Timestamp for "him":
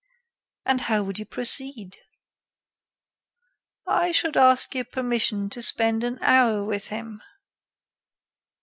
6.87-7.21